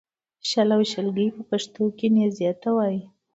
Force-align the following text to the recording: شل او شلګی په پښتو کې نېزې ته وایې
شل 0.49 0.69
او 0.75 0.81
شلګی 0.91 1.27
په 1.35 1.41
پښتو 1.49 1.83
کې 1.97 2.07
نېزې 2.15 2.51
ته 2.61 2.69
وایې 2.75 3.01